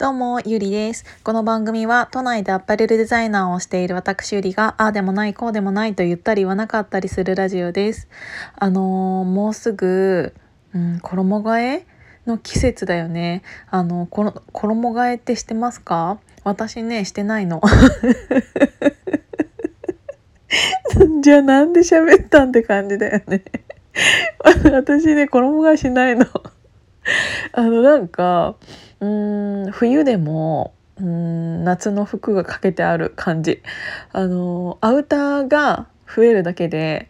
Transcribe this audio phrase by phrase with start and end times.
[0.00, 1.04] どうも、ゆりです。
[1.24, 8.08] この番組は都内でアパレルデザイナーをしている私ゆりが、ああでもない、こうでもないと言ったり言わなかったりするラジオです。
[8.58, 10.32] あのー、もうすぐ、
[10.74, 11.86] うん、衣替え
[12.26, 13.42] の季節だよね。
[13.68, 16.18] あの、この衣替えってしてますか？
[16.44, 17.60] 私ね、してないの。
[21.20, 23.42] じゃあなんで喋ったんって感じだよね。
[24.72, 26.24] 私ね、衣替えしないの。
[27.52, 28.56] あの、なんか、
[29.00, 33.62] うん冬でもうん夏の服がかけてある感じ。
[34.12, 37.08] あのアウターが増えるだけで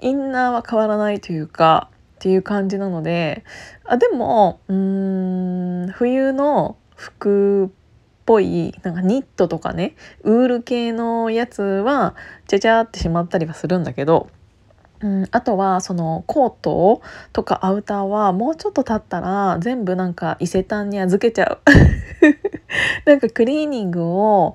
[0.00, 3.44] インナーは変わらないというかっていう感じなので
[3.84, 7.68] あでもうん冬の服っ
[8.26, 12.14] ぽいなんかニットとかねウール系のやつは
[12.46, 14.28] ちゃちゃってしまったりはするんだけど
[15.02, 17.02] うん、あとはそのコート
[17.32, 21.58] とかアウターはもうちょっと経ったら全部なんか伊勢丹に預けちゃう。
[23.04, 24.54] なんかクリーニングを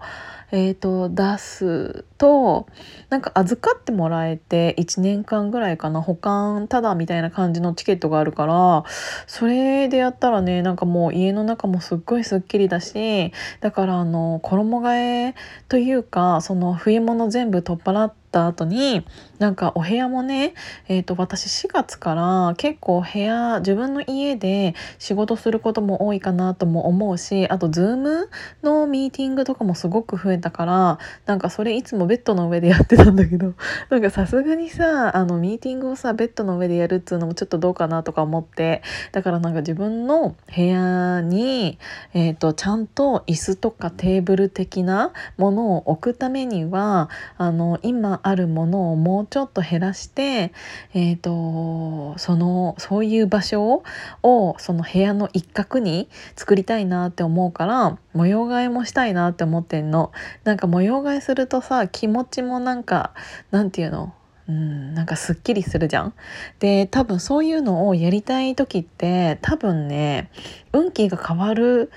[0.52, 2.68] えーと、出すと
[3.10, 6.02] なんか預かってもらえて1年間ぐらいかな。
[6.02, 8.86] 保管ただみたいな感じのチケットがあるから
[9.26, 15.36] それでやったらねなんかもう家の中もすっごいすっきりだしだからあの衣替え
[15.68, 19.06] というかその冬物全部取っ払ってた後に
[19.40, 20.54] なんかお部屋もね、
[20.88, 28.28] えーと、私4月から結構部屋自分の家で仕事することも多いかなとも思うしあと Zoom
[28.64, 33.54] のミーティングとかもすごく増えたからなんかそれいつもベッドの上でやってたんだけど
[33.90, 38.82] なんかさすがにさあのミーティングをさベッドの上でやるっつうのもちょっとどうかなとか思って
[39.12, 41.78] だからなんか自分の部屋に、
[42.14, 50.54] えーと、ちゃんと椅子とかテーブル的なものを置くためにはあの今あるものをもうちょっと減らして、
[50.94, 53.84] えーと、そのそういう場所
[54.24, 60.12] をその部屋の一角に作りたいなって思うから模様替えもしたいなって思ってんの。
[60.44, 63.14] なんか模様替えするとさ気持ちもなんか
[63.52, 64.14] なんていうの？
[64.50, 66.14] うん、なんかすっきりするじゃん。
[66.60, 70.32] で多分そういうのをやりたい時って多分ね
[70.72, 71.92] 運気が変わる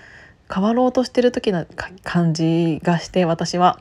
[0.52, 1.64] 変わろうとしてる時な
[2.02, 3.78] 感じがして私は。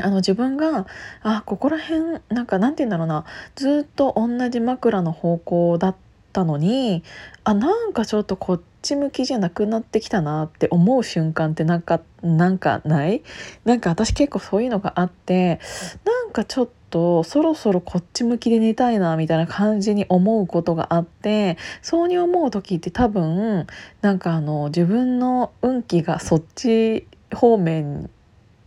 [0.00, 0.86] あの自分が
[1.22, 3.24] あここら辺なんかなんて言うんだろうな。
[3.56, 5.96] ずっと同じ枕の方向だっ
[6.32, 7.02] たのに
[7.44, 13.22] あなんかちょっとこっち向きじゃなくなってきたなって思う瞬間ってなんかなんかない？
[13.64, 15.60] なんか私結構そういうのがあって
[16.04, 23.66] なんかちょっとそろそろこっち向きで寝たいなみたいな感じに思うことがあってそうに思う時って多分
[24.00, 28.08] なんかあの自分の運気がそっち方面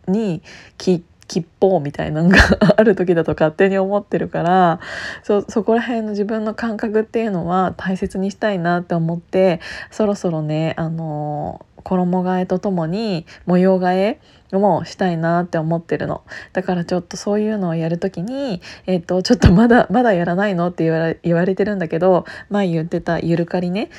[0.07, 0.41] に
[0.77, 2.37] き吉報みたいなのが
[2.75, 4.79] ある時だと勝手に思ってるから
[5.23, 14.19] そこら辺の自分の感覚っていうのは大切にしたいなって思ってそろそろねあの衣替えとともに模様替え
[14.51, 16.23] もしたいなって思ってるの。
[16.51, 23.89] だからちょっとそういうのをやる時に、えっと、ちょっとまだまだやらないのって言われ言われてるんだけど前言ってたゆるかりね。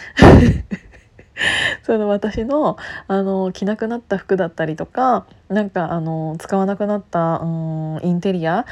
[1.85, 2.77] その私の
[3.09, 8.67] あの着なくなった服だったりとかなんかあの使わなくなった、うん、インテリア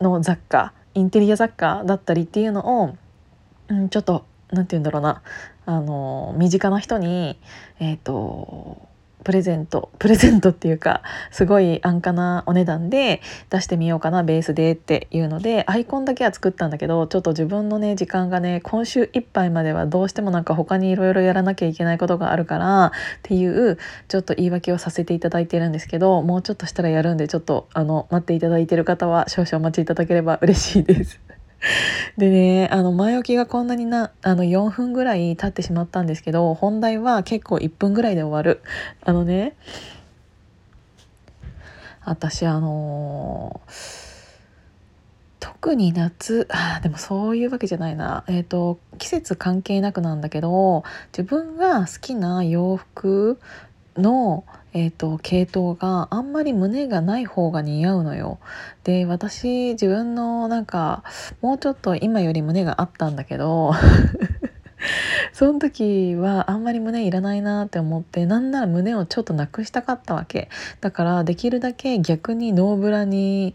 [0.00, 2.96] の雑貨インテリア雑貨だったりっていうのを、
[3.68, 5.22] うん、ちょっと何て言うんだろうな
[5.66, 7.38] あの身近な人に
[7.78, 8.89] えっ、ー、と
[9.24, 13.20] プレゼントプレゼントっていうかすごい安価なお値段で
[13.50, 22.90] 出してみようかなベースでっていうのでアイコンだけは作ったんだけどちょっと自分のね時間がね今週いっぱいまではどうしてもなんか他にいろいろやらなきゃいけないことがあるからっ
[23.22, 31.29] ていうちょっと言い訳をさせていただいてるんですけどもうちょっとしたらやるんでちょっとあの待っていただいてる方は少々お待ちいただければ嬉しいです。
[32.16, 38.62] でねあの前置きがこんなになあの4分ぐらい経ってしまったんですけど本題は結構1分ぐらいで終わる。
[39.04, 39.54] あのね
[42.02, 44.20] 私あのー、
[45.38, 48.24] 特に夏あでもそういうわけじゃないな。
[48.26, 50.82] えっ、ー、と季節関係なくなんだけど
[51.12, 53.38] 自分が好きな洋服
[53.96, 58.38] のえーと、系統があんまり胸がない方が似合うのよ。
[58.84, 61.02] で私自分のなんか
[61.40, 63.72] もうちょっと今より胸があったんだけど
[65.32, 70.48] その時はあんまり胸いらないなって思ってなんなら胸をちょっとなくしたかったわけ
[70.80, 73.54] だからできるだけ逆にノーブラに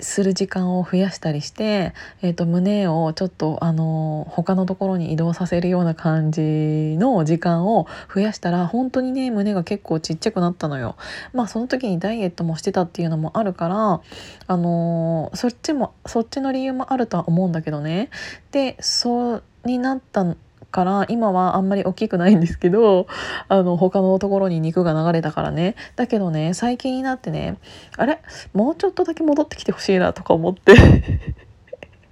[0.00, 1.92] する時間を増やしたりして、
[2.22, 10.96] えーと、胸をちょっとあの他のところに移動させるような感じの時間を増やしたら本当にね胸が結構ちっちゃくなったのよ。
[11.32, 14.00] まあその時にダイエットもしてたっていうのもあるから
[14.46, 18.10] あのそっちもそっちの理由もあるとは思うんだけどね。
[18.52, 20.36] でそうになった
[20.70, 23.06] から今はあんまり大きくないんですけど
[23.48, 25.74] あの他のところに肉が流れたからね。
[25.96, 27.56] だけどね最近になってね
[27.96, 28.20] あれ？
[28.52, 30.74] もうちょっとだけ戻ってきてほしいなとか思って。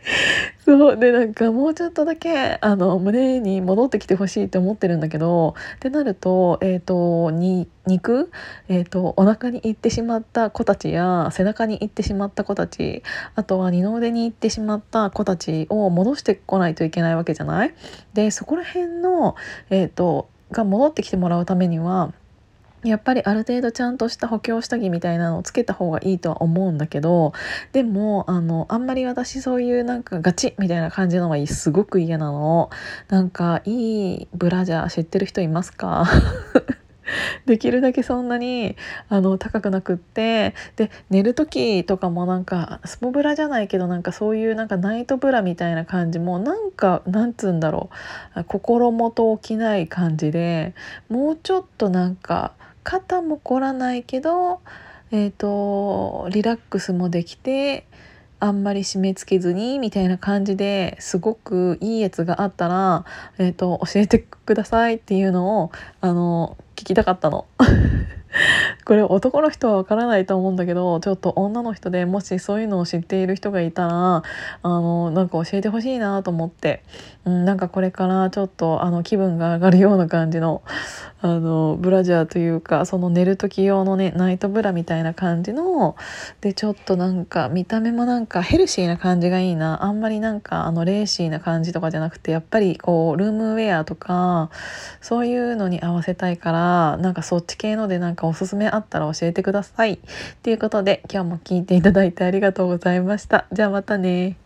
[0.65, 8.31] そうでなんかもうちょっとだけあの胸に戻ってきてほしいって思ってるんだけどってなると,、えーと、に肉、
[8.69, 13.03] えーと、お腹に行ってしまった子たちや背中に行ってしまった子たち
[13.35, 17.75] あとは二の腕に行ってしまった子たちを戻してこないといけないわけじゃない？
[18.15, 19.35] でそこら辺の、
[19.71, 22.13] えーとが戻ってきてもらうためには
[22.89, 27.33] やっぱりある程度ちゃんとした補強下着みたいなのをつけた方がいいとは思うんだけど
[27.73, 32.71] でもあのあんまり私そういうなんかガチみたいな感じのがすごく嫌なの。
[33.09, 36.07] なんかいいブラジャー知ってる人いますか？
[37.47, 38.77] できるだけそんなに
[39.09, 47.91] あの高くなくってで寝る時とかもなんかスポブラじゃないけどなんかそういうなんかナイトブラみたいな感じもなんかなんつうんだろ
[48.37, 48.45] う。
[48.45, 50.75] 心もと起きない感じで
[51.09, 52.53] もうちょっとなんか
[52.87, 54.61] 肩も凝らないけど、
[55.11, 57.85] えーと、リラックスもできて
[58.39, 63.05] あんまり締め付けずにみたいな感じですごくいいやつがあったら、
[63.39, 67.47] えーと教えてくださいっていうのをあの聞きたかったの。
[68.87, 74.23] これ男の人はわからないと思うんだけどちょっと女の人でもしそういうのを知っている人がいたら
[74.63, 76.85] あのなんか教えてほしいなと思って、
[77.25, 80.63] うん、なんかこれからちょっとあの気分が上がるような感じの
[81.21, 85.97] あのブラジャーというかその寝る時用のねナイトブラみたいな感じの
[86.41, 89.83] でちょっとなんか見た目もなんかヘルシーな感じがいいな。
[89.83, 94.51] あんまりなんかあのレーシーな感じとかじゃなくてやっぱりこうルームウェアとか
[95.01, 99.99] そういうのに合わせたいからなんかそっち系のでなんかおすすめあったら教えてください。
[100.43, 103.47] ということで今日も聞いていただいてありがとうございました。
[103.53, 104.37] じゃあまたね